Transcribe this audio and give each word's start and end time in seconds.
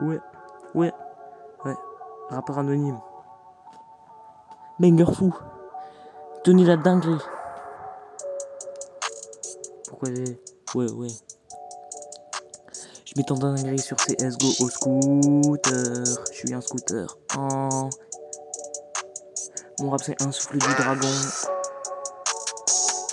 Ouais, 0.00 0.20
ouais, 0.74 0.92
ouais. 1.64 1.74
Rappeur 2.30 2.58
anonyme. 2.58 2.98
Banger 4.78 5.12
fou. 5.12 5.34
Tony 6.44 6.64
la 6.64 6.76
dinguerie. 6.76 7.18
Pourquoi 9.88 10.10
j'ai. 10.14 10.40
Ouais, 10.74 10.90
ouais. 10.92 11.08
Je 13.04 13.14
m'étends 13.16 13.38
dinguerie 13.38 13.78
sur 13.80 13.96
CSGO 13.96 14.64
au 14.64 14.68
scooter. 14.68 16.04
Je 16.30 16.36
suis 16.36 16.54
un 16.54 16.60
scooter. 16.60 17.18
Mon 19.80 19.90
rap 19.90 20.00
c'est 20.02 20.22
un 20.22 20.30
souffle 20.30 20.58
du 20.58 20.74
dragon. 20.74 21.08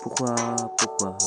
Pourquoi, 0.04 0.36
pourquoi, 0.77 1.17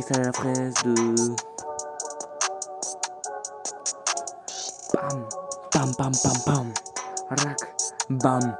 Freestyle 0.00 0.20
à 0.20 0.24
la 0.24 0.32
fraise 0.32 0.74
de... 0.84 0.94
Bam, 4.94 5.26
bam, 5.72 5.92
bam, 5.98 6.12
bam, 6.24 6.32
bam, 6.46 6.72
rac, 7.28 7.58
bam. 8.08 8.56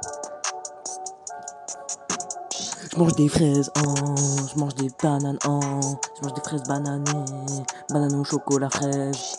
Je 2.91 2.97
mange 2.97 3.15
des 3.15 3.29
fraises, 3.29 3.71
oh, 3.77 4.15
je 4.53 4.59
mange 4.59 4.75
des 4.75 4.89
bananes, 5.01 5.39
oh, 5.47 5.59
je 6.17 6.21
mange 6.23 6.33
des 6.33 6.41
fraises 6.41 6.63
bananées, 6.63 7.63
bananes 7.89 8.15
au 8.15 8.23
chocolat 8.23 8.69
fraise. 8.69 9.37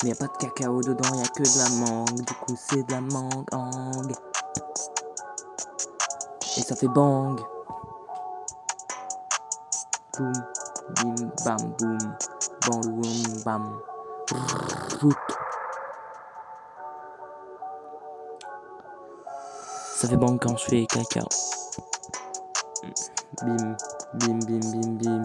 Mais 0.03 0.09
y 0.09 0.13
a 0.13 0.15
pas 0.15 0.27
de 0.27 0.37
cacao 0.39 0.81
dedans, 0.81 1.13
y 1.15 1.21
a 1.21 1.27
que 1.27 1.43
de 1.43 1.57
la 1.59 1.69
mangue. 1.85 2.21
Du 2.21 2.33
coup, 2.33 2.55
c'est 2.57 2.83
de 2.87 2.91
la 2.91 3.01
mangue. 3.01 4.15
Et 6.57 6.61
ça 6.61 6.75
fait 6.75 6.87
bang. 6.87 7.39
Boum, 10.17 10.31
bim, 10.95 11.15
bam, 11.43 11.57
boum. 11.77 11.97
Bam, 12.65 12.81
boum, 12.81 13.43
bam. 13.43 13.81
Ça 19.95 20.07
fait 20.07 20.17
bang 20.17 20.39
quand 20.39 20.55
je 20.55 20.65
fais 20.65 20.85
caca. 20.85 21.21
Bim, 23.41 23.75
bim, 24.13 24.39
bim, 24.39 24.59
bim, 24.71 24.91
bim. 24.93 25.21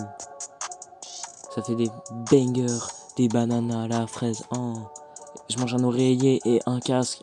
Ça 1.54 1.62
fait 1.62 1.76
des 1.76 1.90
bangers, 2.30 2.86
des 3.16 3.28
bananes 3.28 3.70
à 3.70 3.86
la 3.86 4.06
fraise. 4.08 4.42
Oh. 4.56 4.74
Je 5.48 5.58
mange 5.58 5.74
un 5.74 5.84
oreiller 5.84 6.40
et 6.44 6.60
un 6.66 6.80
casque. 6.80 7.20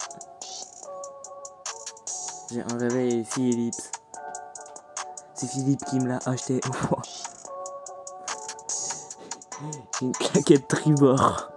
J'ai 2.49 2.61
un 2.61 2.77
réveil 2.77 3.25
Philips. 3.25 3.75
C'est 5.33 5.47
Philippe 5.47 5.83
qui 5.85 5.99
me 5.99 6.07
l'a 6.07 6.19
acheté. 6.25 6.61
J'ai 9.99 10.05
une 10.05 10.11
claquette 10.13 10.67
tribord. 10.67 11.51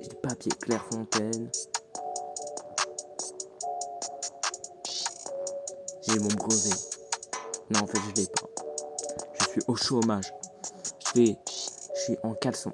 J'ai 0.00 0.08
du 0.08 0.16
papier 0.16 0.52
Clairefontaine. 0.52 1.50
J'ai 6.08 6.18
mon 6.18 6.28
brevet. 6.28 6.70
Non, 7.70 7.80
en 7.80 7.86
fait, 7.86 7.98
je 7.98 8.22
l'ai 8.22 8.26
pas. 8.28 8.46
Je 9.40 9.44
suis 9.44 9.62
au 9.66 9.76
chômage. 9.76 10.32
Je. 11.14 11.34
Je 11.94 12.00
suis 12.00 12.18
en 12.22 12.34
caleçon. 12.34 12.72